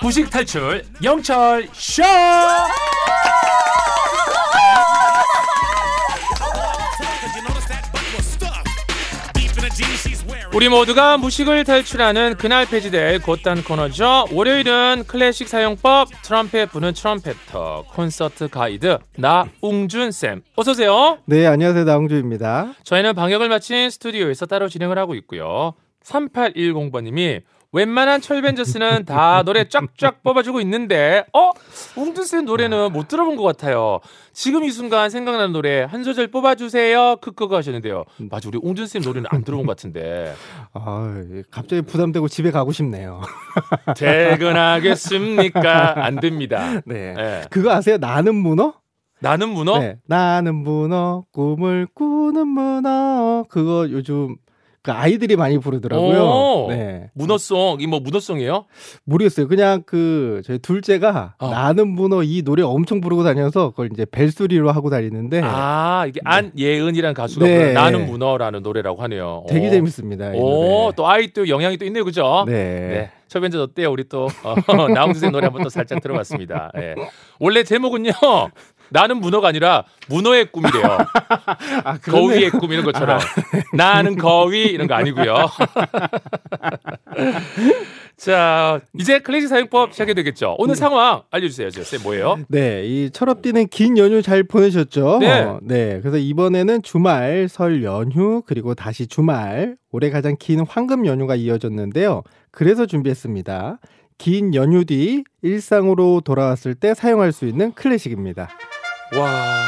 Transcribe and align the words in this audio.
부식 0.00 0.30
탈출 0.30 0.84
영철 1.02 1.68
쇼. 1.72 2.02
우리 10.54 10.68
모두가 10.68 11.18
무식을 11.18 11.64
탈출하는 11.64 12.36
그날 12.36 12.66
폐지될 12.66 13.20
곧단 13.20 13.62
코너죠. 13.62 14.26
월요일은 14.32 15.04
클래식 15.06 15.46
사용법 15.46 16.08
트럼펫 16.22 16.72
부는 16.72 16.94
트럼펫터 16.94 17.84
콘서트 17.90 18.48
가이드 18.48 18.98
나웅준 19.16 20.10
쌤 20.10 20.42
어서 20.56 20.72
오세요. 20.72 21.18
네, 21.26 21.46
안녕하세요. 21.46 21.84
나홍주입니다. 21.84 22.72
저희는 22.82 23.14
방역을 23.14 23.48
마친 23.48 23.90
스튜디오에서 23.90 24.46
따로 24.46 24.68
진행을 24.68 24.98
하고 24.98 25.14
있고요. 25.14 25.74
3810번님이 26.04 27.42
웬만한 27.70 28.22
철벤저스는 28.22 29.04
다 29.04 29.42
노래 29.42 29.68
쫙쫙 29.68 30.22
뽑아주고 30.22 30.60
있는데 30.62 31.24
어? 31.34 31.50
웅준쌤 31.96 32.46
노래는 32.46 32.92
못 32.92 33.08
들어본 33.08 33.36
것 33.36 33.42
같아요. 33.42 34.00
지금 34.32 34.64
이 34.64 34.70
순간 34.70 35.10
생각나는 35.10 35.52
노래 35.52 35.82
한 35.82 36.02
소절 36.02 36.28
뽑아주세요. 36.28 37.16
크크크 37.20 37.54
하셨는데요. 37.54 38.04
맞아 38.30 38.48
우리 38.48 38.58
웅준쌤 38.62 39.02
노래는 39.02 39.28
안 39.30 39.44
들어본 39.44 39.66
것 39.66 39.76
같은데 39.76 40.34
아, 40.72 41.22
갑자기 41.50 41.82
부담되고 41.82 42.28
집에 42.28 42.50
가고 42.50 42.72
싶네요. 42.72 43.20
퇴근하겠습니까? 43.96 46.04
안 46.04 46.20
됩니다. 46.20 46.80
네. 46.86 47.14
예. 47.18 47.42
그거 47.50 47.72
아세요? 47.72 47.98
나는 47.98 48.34
문어? 48.34 48.74
나는 49.20 49.50
문어? 49.50 49.78
네. 49.78 49.96
나는 50.06 50.54
문어, 50.54 51.24
꿈을 51.32 51.86
꾸는 51.92 52.48
문어. 52.48 53.44
그거 53.50 53.90
요즘 53.90 54.36
그 54.82 54.92
아이들이 54.92 55.36
많이 55.36 55.58
부르더라고요. 55.58 56.22
오. 56.22 56.66
네. 56.70 57.10
문어송 57.14 57.78
이 57.80 57.86
뭐 57.86 58.00
문어송이에요? 58.00 58.64
모르겠어요. 59.04 59.48
그냥 59.48 59.82
그 59.86 60.40
저희 60.44 60.58
둘째가 60.58 61.34
어. 61.38 61.50
나는 61.50 61.88
문어 61.88 62.22
이 62.22 62.42
노래 62.42 62.62
엄청 62.62 63.00
부르고 63.00 63.24
다녀서 63.24 63.70
그걸 63.70 63.90
이제 63.92 64.04
벨소리로 64.10 64.70
하고 64.70 64.88
다니는데 64.90 65.40
아 65.42 66.04
이게 66.06 66.20
안예은이라는 66.24 67.14
가수가 67.14 67.46
네. 67.46 67.72
나는 67.72 68.06
문어라는 68.06 68.62
노래라고 68.62 69.02
하네요. 69.02 69.44
되게 69.48 69.68
오. 69.68 69.70
재밌습니다. 69.70 70.34
이 70.34 70.38
오, 70.38 70.40
노래. 70.84 70.92
또 70.96 71.08
아이 71.08 71.28
또 71.32 71.48
영향이 71.48 71.76
또 71.78 71.84
있네요, 71.86 72.04
그죠? 72.04 72.44
네. 72.46 72.52
네. 72.52 73.10
철벤저 73.28 73.62
어때요? 73.62 73.90
우리 73.90 74.04
또 74.08 74.28
어, 74.42 74.54
나홍준 74.88 75.32
노래 75.32 75.46
한번 75.46 75.62
또 75.62 75.68
살짝 75.68 76.00
들어봤습니다. 76.00 76.70
예. 76.78 76.94
원래 77.38 77.62
제목은요. 77.62 78.10
나는 78.90 79.18
문어가 79.18 79.48
아니라 79.48 79.84
문어의 80.08 80.52
꿈이래요. 80.52 80.84
아. 81.84 81.98
거위의 81.98 82.50
꿈 82.50 82.72
이런 82.72 82.84
것처럼. 82.84 83.18
나는 83.74 84.16
거위 84.16 84.62
이런 84.64 84.86
거 84.86 84.94
아니고요. 84.94 85.34
자, 88.16 88.80
이제 88.98 89.20
클래식 89.20 89.48
사용법 89.48 89.92
시작해야 89.92 90.14
되겠죠. 90.14 90.56
오늘 90.58 90.74
상황 90.74 91.22
알려주세요, 91.30 91.70
저 91.70 91.84
쌤. 91.84 92.02
뭐예요? 92.02 92.40
네, 92.48 92.84
이 92.84 93.10
철업디는 93.10 93.68
긴 93.68 93.96
연휴 93.96 94.22
잘 94.22 94.42
보내셨죠? 94.42 95.18
네. 95.20 95.42
어, 95.42 95.60
네. 95.62 96.00
그래서 96.00 96.16
이번에는 96.18 96.82
주말, 96.82 97.46
설 97.48 97.84
연휴, 97.84 98.42
그리고 98.44 98.74
다시 98.74 99.06
주말, 99.06 99.76
올해 99.92 100.10
가장 100.10 100.34
긴 100.36 100.64
황금 100.68 101.06
연휴가 101.06 101.36
이어졌는데요. 101.36 102.24
그래서 102.50 102.86
준비했습니다. 102.86 103.78
긴 104.18 104.52
연휴 104.52 104.84
뒤 104.84 105.22
일상으로 105.42 106.20
돌아왔을 106.24 106.74
때 106.74 106.94
사용할 106.94 107.30
수 107.30 107.46
있는 107.46 107.72
클래식입니다. 107.72 108.48
와. 109.16 109.64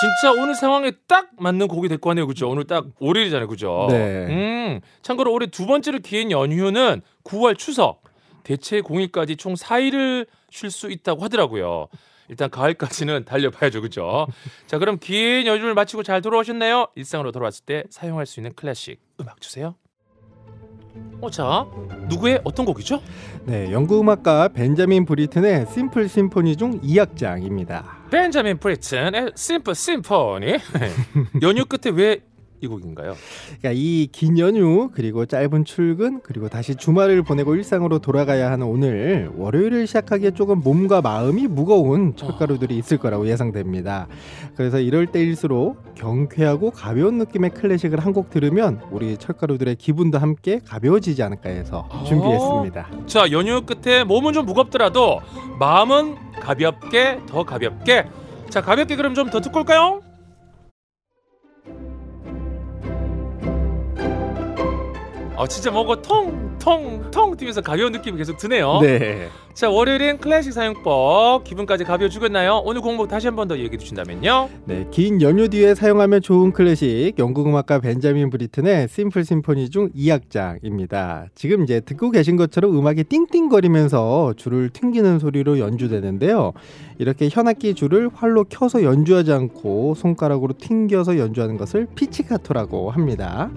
진짜 0.00 0.32
오늘 0.32 0.54
상황에 0.54 0.92
딱 1.06 1.28
맞는 1.38 1.68
곡이 1.68 1.88
될 1.88 1.98
거 1.98 2.10
아니에요, 2.12 2.26
그죠? 2.26 2.48
오늘 2.48 2.64
딱 2.64 2.86
월요일이잖아요, 3.00 3.48
그죠? 3.48 3.88
네. 3.90 4.26
음, 4.28 4.80
참고로 5.02 5.32
올해 5.32 5.46
두 5.48 5.66
번째로 5.66 5.98
긴 5.98 6.30
연휴는 6.30 7.02
9월 7.24 7.58
추석, 7.58 8.02
대체 8.44 8.80
공휴일까지 8.80 9.36
총 9.36 9.54
4일을 9.54 10.26
쉴 10.50 10.70
수 10.70 10.90
있다고 10.90 11.22
하더라고요. 11.24 11.88
일단 12.28 12.48
가을까지는 12.48 13.24
달려봐야죠, 13.24 13.82
그죠? 13.82 14.26
자, 14.66 14.78
그럼 14.78 14.98
긴 15.00 15.46
연휴를 15.46 15.74
마치고 15.74 16.04
잘 16.04 16.22
돌아오셨나요? 16.22 16.86
일상으로 16.94 17.32
돌아왔을 17.32 17.64
때 17.66 17.82
사용할 17.90 18.24
수 18.24 18.38
있는 18.40 18.54
클래식 18.54 19.00
음악 19.20 19.40
주세요. 19.40 19.74
어, 21.20 21.30
자, 21.30 21.66
누구의 22.08 22.40
어떤 22.44 22.64
곡이죠? 22.64 23.00
네, 23.44 23.70
영국 23.72 24.00
음악가 24.00 24.48
벤자민 24.48 25.04
브리튼의 25.04 25.66
Simple 25.72 26.08
Symphony 26.08 26.56
중 26.56 26.80
2악장입니다. 26.80 27.84
벤자민 28.10 28.58
브리튼의 28.58 29.32
Simple 29.36 29.74
Symphony. 29.74 30.56
연휴 31.42 31.64
끝에 31.66 31.94
왜 31.94 32.20
이 32.62 32.66
곡인가요? 32.66 33.14
그러니까 33.60 33.72
이 33.74 34.08
긴 34.12 34.38
연휴 34.38 34.90
그리고 34.92 35.24
짧은 35.26 35.64
출근 35.64 36.20
그리고 36.22 36.48
다시 36.48 36.74
주말을 36.74 37.22
보내고 37.22 37.54
일상으로 37.54 37.98
돌아가야 38.00 38.50
하는 38.50 38.66
오늘 38.66 39.30
월요일을 39.36 39.86
시작하기에 39.86 40.32
조금 40.32 40.60
몸과 40.60 41.00
마음이 41.00 41.46
무거운 41.46 42.14
철가루들이 42.16 42.76
있을 42.76 42.98
거라고 42.98 43.26
예상됩니다. 43.28 44.08
그래서 44.56 44.78
이럴 44.78 45.06
때일수록 45.06 45.94
경쾌하고 45.94 46.70
가벼운 46.72 47.18
느낌의 47.18 47.50
클래식을 47.50 47.98
한 47.98 48.10
곡 48.10 48.28
들으면 48.30 48.80
우리 48.90 49.16
철가루들의 49.16 49.76
기분도 49.76 50.18
함께 50.18 50.58
가벼워지지 50.66 51.22
않을까 51.22 51.48
해서 51.48 51.88
준비했습니다. 52.08 52.90
자 53.06 53.30
연휴 53.30 53.62
끝에 53.62 54.02
몸은 54.02 54.32
좀 54.32 54.46
무겁더라도 54.46 55.20
마음은 55.60 56.16
가볍게 56.40 57.20
더 57.28 57.44
가볍게 57.44 58.06
자 58.48 58.60
가볍게 58.60 58.96
그럼 58.96 59.14
좀 59.14 59.30
더 59.30 59.40
듣고 59.40 59.60
올까요? 59.60 60.00
아 65.40 65.46
진짜 65.46 65.70
뭐가 65.70 66.02
통 66.02 66.49
통통 66.60 67.36
뛰면서 67.36 67.60
가벼운 67.62 67.90
느낌이 67.92 68.16
계속 68.18 68.36
드네요. 68.36 68.78
네. 68.82 69.28
자 69.54 69.68
월요일엔 69.68 70.18
클래식 70.18 70.52
사용법 70.52 71.42
기분까지 71.44 71.82
가벼워지겠나요? 71.84 72.62
오늘 72.64 72.80
곡 72.80 73.08
다시 73.08 73.26
한 73.26 73.34
번 73.34 73.48
더 73.48 73.58
얘기해 73.58 73.78
주신다면요. 73.78 74.48
네, 74.66 74.86
긴 74.92 75.20
연휴 75.22 75.48
뒤에 75.48 75.74
사용하면 75.74 76.22
좋은 76.22 76.52
클래식 76.52 77.14
영국 77.18 77.48
음악가 77.48 77.80
벤자민 77.80 78.30
브리튼의 78.30 78.86
Simple 78.88 79.24
Symphony 79.24 79.70
중 79.70 79.90
2악장입니다. 79.90 81.26
지금 81.34 81.64
이제 81.64 81.80
듣고 81.80 82.10
계신 82.10 82.36
것처럼 82.36 82.78
음악이 82.78 83.04
띵띵거리면서 83.04 84.34
줄을 84.36 84.68
튕기는 84.70 85.18
소리로 85.18 85.58
연주되는데요. 85.58 86.52
이렇게 86.98 87.28
현악기 87.30 87.74
줄을 87.74 88.10
활로 88.14 88.44
켜서 88.44 88.82
연주하지 88.84 89.32
않고 89.32 89.94
손가락으로 89.96 90.54
튕겨서 90.58 91.18
연주하는 91.18 91.56
것을 91.56 91.86
피치카토라고 91.94 92.90
합니다. 92.90 93.50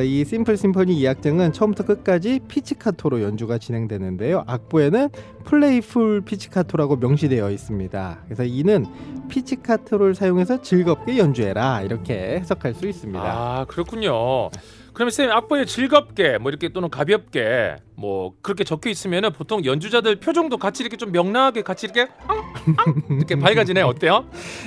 이 0.00 0.24
심플 0.24 0.56
심포니 0.56 0.98
2악장은 1.02 1.52
처음부터 1.52 1.84
끝까지 1.84 2.40
피치카토로 2.48 3.22
연주가 3.22 3.58
진행되는데요. 3.58 4.44
악보에는 4.46 5.08
Playful 5.44 6.22
Pizzicato라고 6.22 6.96
명시되어 6.96 7.50
있습니다. 7.50 8.18
그래서 8.24 8.44
이는 8.44 8.86
피치카토를 9.28 10.14
사용해서 10.14 10.62
즐겁게 10.62 11.18
연주해라 11.18 11.82
이렇게 11.82 12.38
해석할 12.40 12.74
수 12.74 12.86
있습니다. 12.86 13.20
아 13.22 13.64
그렇군요. 13.66 14.50
그러면 14.96 15.10
선생님 15.10 15.36
악보에 15.36 15.66
즐겁게 15.66 16.38
뭐 16.38 16.48
이렇게 16.48 16.70
또는 16.70 16.88
가볍게 16.88 17.76
뭐 17.96 18.32
그렇게 18.40 18.64
적혀 18.64 18.88
있으면은 18.88 19.30
보통 19.32 19.62
연주자들 19.62 20.16
표정도 20.16 20.56
같이 20.56 20.82
이렇게 20.82 20.96
좀 20.96 21.12
명랑하게 21.12 21.62
같이 21.62 21.86
이렇게 21.86 22.10
이렇게 23.10 23.36
밝아지네 23.36 23.82
어때요? 23.82 24.24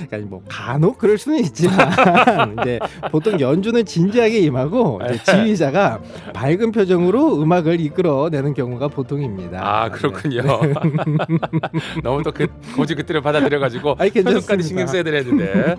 그러니까 0.07 0.29
뭐 0.29 0.43
간혹 0.47 0.97
그럴 0.99 1.17
수는 1.17 1.39
있지만 1.39 2.57
이제 2.61 2.79
보통 3.11 3.39
연주는 3.39 3.83
진지하게 3.83 4.39
임하고 4.39 4.99
이제 5.09 5.23
지휘자가 5.23 5.99
밝은 6.33 6.71
표정으로 6.73 7.41
음악을 7.41 7.79
이끌어내는 7.79 8.53
경우가 8.53 8.87
보통입니다. 8.87 9.59
아 9.63 9.89
그렇군요. 9.89 10.41
너무 12.03 12.23
또 12.23 12.31
그 12.31 12.47
고지 12.75 12.95
그때를 12.95 13.21
받아들여가지고 13.21 13.95
괜찮습니다. 13.95 14.31
표정까지 14.31 14.67
신경 14.67 14.87
써야 14.87 15.03
되는데. 15.03 15.75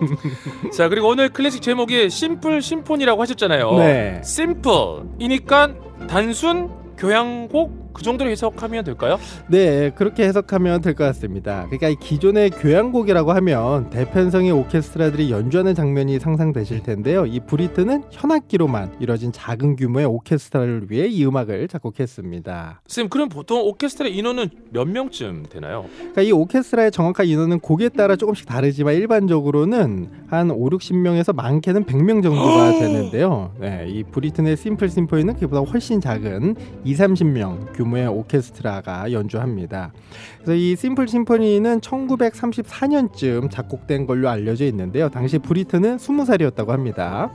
자 0.75 0.89
그리고 0.89 1.07
오늘 1.07 1.29
클래식 1.29 1.61
제목이 1.61 2.09
심플 2.09 2.61
심포니라고 2.61 3.21
하셨잖아요. 3.21 3.77
네. 3.77 4.21
심플이니까 4.41 5.75
단순 6.07 6.71
교향곡 6.97 7.90
그 7.93 8.03
정도로 8.03 8.29
해석하면 8.29 8.83
될까요? 8.83 9.17
네, 9.47 9.91
그렇게 9.91 10.23
해석하면 10.25 10.81
될 10.81 10.91
것 10.91 11.05
같습니다. 11.05 11.65
그러니까 11.67 11.87
이 11.89 11.95
기존의 11.95 12.49
교향곡이라고 12.51 13.31
하면 13.31 13.89
대편성의 13.89 14.51
오케스트라들이 14.51 15.31
연주하는 15.31 15.73
장면이 15.73 16.19
상상되실 16.19 16.83
텐데요. 16.83 17.25
이 17.25 17.39
브리튼은 17.39 18.03
현악기로만 18.11 18.97
이뤄진 18.99 19.31
작은 19.31 19.77
규모의 19.77 20.05
오케스트라를 20.05 20.87
위해 20.89 21.07
이 21.07 21.25
음악을 21.25 21.67
작곡했습니다. 21.69 22.81
선생님 22.87 23.09
그럼 23.09 23.29
보통 23.29 23.61
오케스트라 23.61 24.09
인원은 24.09 24.49
몇 24.71 24.85
명쯤 24.87 25.45
되나요? 25.49 25.85
그러니까 25.97 26.21
이 26.23 26.31
오케스트라의 26.31 26.91
정확한 26.91 27.25
인원은 27.27 27.59
곡에 27.61 27.89
따라 27.89 28.15
조금씩 28.15 28.45
다르지만 28.47 28.95
일반적으로는 28.95 30.09
한 30.27 30.51
5, 30.51 30.69
60명에서 30.71 31.33
많게는 31.35 31.85
100명 31.85 32.21
정도가 32.23 32.71
되는데요. 32.79 33.53
네, 33.59 33.85
이 33.87 34.03
브리튼의 34.03 34.57
심플 34.57 34.89
심포니는 34.89 35.35
그보다 35.35 35.61
훨씬 35.61 36.01
작은 36.01 36.55
2, 36.83 36.95
30명 36.95 37.73
규모의 37.81 38.07
오케스트라가 38.07 39.11
연주합니다. 39.11 39.91
그래서 40.35 40.53
이 40.53 40.75
심플 40.75 41.07
심포니는 41.07 41.81
1934년쯤 41.81 43.49
작곡된 43.49 44.05
걸로 44.05 44.29
알려져 44.29 44.65
있는데요. 44.65 45.09
당시 45.09 45.39
브리튼은 45.39 45.97
20살이었다고 45.97 46.67
합니다. 46.67 47.31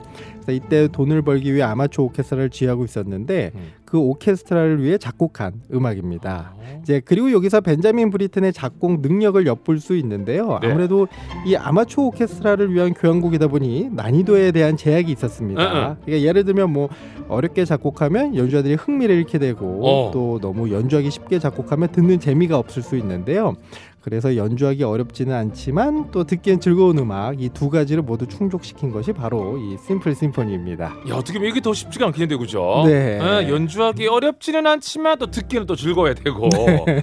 그래서 0.46 0.52
이때 0.52 0.88
돈을 0.88 1.22
벌기 1.22 1.52
위해 1.52 1.64
아마추어 1.64 2.04
오케스트라를 2.04 2.50
지휘하고 2.50 2.84
있었는데 2.84 3.50
음. 3.54 3.60
그 3.84 3.98
오케스트라를 3.98 4.82
위해 4.82 4.96
작곡한 4.96 5.60
음악입니다. 5.72 6.54
어. 6.56 6.80
이제 6.82 7.00
그리고 7.04 7.32
여기서 7.32 7.60
벤자민 7.60 8.10
브리튼의 8.10 8.52
작곡 8.52 9.00
능력을 9.00 9.44
엿볼 9.44 9.80
수 9.80 9.96
있는데요. 9.96 10.58
네. 10.62 10.70
아무래도 10.70 11.08
이 11.44 11.56
아마추어 11.56 12.06
오케스트라를 12.06 12.72
위한 12.72 12.94
교향곡이다 12.94 13.48
보니 13.48 13.90
난이도에 13.92 14.52
대한 14.52 14.76
제약이 14.76 15.10
있었습니다. 15.12 15.60
응, 15.60 15.76
응. 15.76 15.96
그러니까 16.04 16.26
예를 16.26 16.44
들면 16.44 16.72
뭐 16.72 16.88
어렵게 17.28 17.64
작곡하면 17.64 18.36
연주자들이 18.36 18.74
흥미를 18.74 19.16
잃게 19.16 19.38
되고 19.38 19.80
어. 19.84 20.10
또 20.12 20.38
너무 20.40 20.70
연주하기 20.70 21.10
쉽게 21.10 21.40
작곡하면 21.40 21.90
듣는 21.90 22.20
재미가 22.20 22.56
없을 22.56 22.82
수 22.82 22.96
있는데요. 22.96 23.56
그래서 24.06 24.36
연주하기 24.36 24.84
어렵지는 24.84 25.34
않지만 25.34 26.12
또 26.12 26.22
듣기엔 26.22 26.60
즐거운 26.60 26.96
음악 26.98 27.42
이 27.42 27.48
두 27.56 27.68
가지를 27.70 28.02
모두 28.04 28.24
충족시킨 28.28 28.92
것이 28.92 29.12
바로 29.12 29.58
이 29.58 29.76
심플 29.84 30.14
심포니입니다. 30.14 30.84
야 31.08 31.14
어떻게 31.16 31.38
보면 31.40 31.50
이게 31.50 31.60
더 31.60 31.72
쉽지가 31.74 32.06
않겠는데 32.06 32.36
그죠? 32.36 32.84
네. 32.86 33.18
예, 33.20 33.48
연주하기 33.50 34.06
어렵지는 34.06 34.64
않지만 34.64 35.18
또 35.18 35.28
듣기는 35.28 35.66
또 35.66 35.74
즐거워야 35.74 36.14
되고. 36.14 36.48
네. 36.86 37.02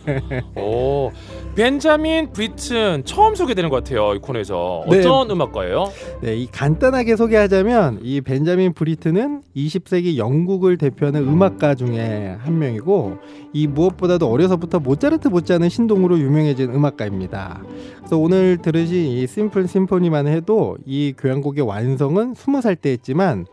오 0.56 1.12
벤자민 1.56 2.34
브리튼 2.34 3.04
처음 3.06 3.36
소개되는 3.36 3.70
것 3.70 3.84
같아요 3.84 4.16
이 4.16 4.20
코너에서 4.20 4.86
네. 4.90 5.00
어떤 5.00 5.30
음악가예요? 5.30 5.92
네, 6.22 6.36
이 6.36 6.48
간단하게 6.48 7.16
소개하자면 7.16 8.00
이 8.02 8.22
벤자민 8.22 8.74
브리트는 8.74 9.44
20세기 9.56 10.18
영국을 10.18 10.78
대표하는 10.78 11.28
음악가 11.28 11.76
중에 11.76 12.38
한 12.40 12.58
명이고 12.58 13.20
이 13.54 13.68
무엇보다도 13.68 14.28
어려서부터 14.28 14.80
모차르트 14.80 15.28
못지않은 15.28 15.70
신동으로 15.70 16.18
유명해진 16.18 16.74
음악가입니다. 16.74 17.62
그래서 17.98 18.18
오늘 18.18 18.58
들으신 18.58 19.06
이 19.06 19.28
심플 19.28 19.68
심포니만 19.68 20.28
해도 20.28 20.78
이 20.86 21.14
교향곡의 21.16 21.66
완성은 21.66 22.34
20살 22.34 22.82
때 22.82 22.92
했지만 22.92 23.46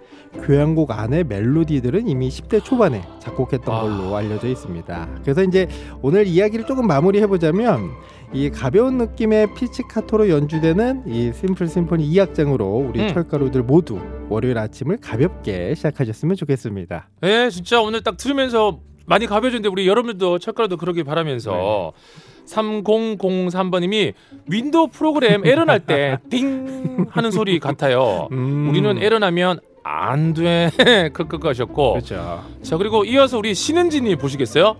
교향곡 0.42 0.90
안에 0.90 1.24
멜로디들은 1.24 2.08
이미 2.08 2.28
10대 2.28 2.64
초반에 2.64 3.02
작곡했던 3.18 3.74
아. 3.74 3.82
걸로 3.82 4.16
알려져 4.16 4.48
있습니다. 4.48 5.08
그래서 5.22 5.42
이제 5.42 5.68
오늘 6.00 6.26
이야기를 6.26 6.64
조금 6.64 6.86
마무리해 6.86 7.26
보자면 7.26 7.89
이 8.32 8.48
가벼운 8.48 8.96
느낌의 8.98 9.54
피치카토로 9.54 10.28
연주되는 10.30 11.02
이 11.06 11.32
심플 11.34 11.66
심포니 11.66 12.08
2악장으로 12.12 12.88
우리 12.88 13.00
음. 13.00 13.08
철가루들 13.08 13.62
모두 13.64 13.98
월요일 14.28 14.56
아침을 14.58 14.98
가볍게 14.98 15.74
시작하셨으면 15.74 16.36
좋겠습니다. 16.36 17.08
네 17.22 17.50
진짜 17.50 17.80
오늘 17.82 18.02
딱 18.02 18.16
들으면서 18.16 18.78
많이 19.06 19.26
가벼워졌는데 19.26 19.68
우리 19.68 19.88
여러분들도 19.88 20.38
철가루도 20.38 20.76
그러길 20.76 21.02
바라면서 21.02 21.92
네. 21.92 22.54
3003번님이 22.54 24.12
윈도우 24.48 24.88
프로그램 24.88 25.44
에러 25.44 25.64
날 25.64 25.80
때 25.80 26.16
띵 26.30 27.06
하는 27.10 27.30
소리 27.32 27.58
같아요. 27.58 28.28
음. 28.30 28.68
우리는 28.70 28.96
에러 29.02 29.18
나면 29.18 29.58
안 29.82 30.34
돼 30.34 30.70
크크크 31.14 31.48
하셨고 31.48 31.92
그렇죠. 31.94 32.44
자 32.62 32.76
그리고 32.76 33.04
이어서 33.04 33.38
우리 33.38 33.54
신은지님 33.54 34.18
보시겠어요? 34.18 34.76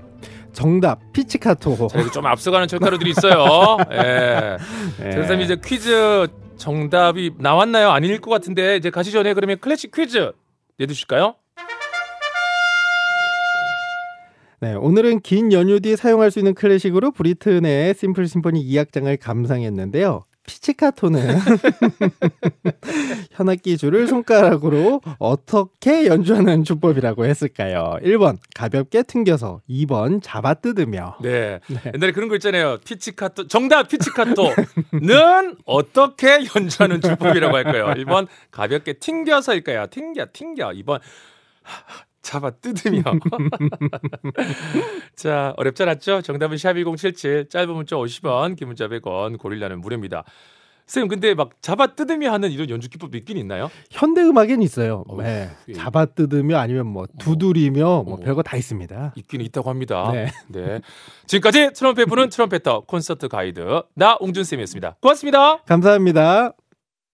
정답 0.53 1.01
피치카토. 1.13 1.89
자 1.89 2.11
좀 2.13 2.27
앞서가는 2.27 2.67
철가루들이 2.69 3.11
있어요. 3.11 3.77
예. 3.93 4.57
네. 4.99 5.11
자, 5.11 5.21
그다음에 5.21 5.45
이제 5.45 5.57
퀴즈 5.65 6.27
정답이 6.57 7.33
나왔나요? 7.39 7.91
아닐 7.91 8.21
것 8.21 8.31
같은데 8.31 8.77
이제 8.77 8.91
가시 8.91 9.13
전에 9.13 9.33
그러면 9.35 9.59
클래식 9.61 9.93
퀴즈 9.93 10.33
내주실까요? 10.79 11.35
네, 14.63 14.75
오늘은 14.75 15.21
긴 15.21 15.53
연휴 15.55 15.81
뒤 15.81 15.97
사용할 15.97 16.31
수 16.31 16.39
있는 16.39 16.53
클래식으로 16.55 17.13
브리튼의 17.13 17.95
심플 17.95 18.27
심포니 18.27 18.63
2악장을 18.67 19.19
감상했는데요. 19.19 20.25
피치카토는 20.51 21.21
현악기 23.31 23.77
줄을 23.77 24.09
손가락으로 24.09 25.01
어떻게 25.21 26.07
연주하는 26.07 26.65
주법이라고 26.65 27.25
했을까요? 27.25 27.99
1번 28.03 28.39
가볍게 28.57 29.05
튕겨서 29.05 29.61
2번 29.71 30.21
잡아 30.21 30.55
뜯으며 30.55 31.17
네. 31.23 31.61
옛날에 31.95 32.11
그런 32.11 32.29
거 32.29 32.35
있잖아요. 32.35 32.79
피치카토 32.85 33.47
정답 33.47 33.89
피치카토는 33.89 34.51
어떻게 35.67 36.41
연주하는 36.57 37.01
주법이라고 37.01 37.57
할까요? 37.57 37.87
1번 37.97 38.27
가볍게 38.51 38.95
튕겨서일까요? 38.95 39.87
튕겨 39.91 40.27
튕겨. 40.33 40.71
2번 40.71 40.99
잡아 42.23 42.51
뜯으며. 42.51 43.03
자, 45.17 45.55
어렵지 45.57 45.83
않았죠? 45.83 46.23
정답은 46.23 46.57
샵1077 46.57 47.51
짧은 47.51 47.75
문자 47.75 47.97
50원, 47.97 48.57
긴 48.57 48.69
문자 48.69 48.89
100원, 48.89 49.39
고릴라는 49.39 49.81
무료입니다. 49.81 50.25
쌤, 50.91 51.07
근데 51.07 51.35
막 51.35 51.51
잡아 51.63 51.95
뜯으며 51.95 52.33
하는 52.33 52.51
이런 52.51 52.69
연주 52.69 52.89
기법도 52.89 53.17
있긴 53.19 53.37
있나요? 53.37 53.71
현대 53.93 54.23
음악엔 54.23 54.61
있어요. 54.61 55.05
어우, 55.07 55.23
네. 55.23 55.49
예. 55.69 55.73
잡아 55.73 56.05
뜯으며 56.05 56.59
아니면 56.59 56.89
뭐 56.89 57.07
두드리며 57.17 58.03
뭐 58.03 58.15
어머. 58.15 58.17
별거 58.17 58.43
다 58.43 58.57
있습니다. 58.57 59.13
있긴 59.15 59.41
있다고 59.41 59.71
합니다. 59.71 60.11
네. 60.13 60.27
네. 60.49 60.81
지금까지 61.27 61.75
트럼펫 61.75 62.09
부는 62.09 62.29
트럼펫터 62.29 62.87
콘서트 62.89 63.29
가이드 63.29 63.83
나 63.95 64.17
옹준 64.19 64.43
쌤이었습니다. 64.43 64.97
고맙습니다. 65.01 65.59
감사합니다. 65.59 66.55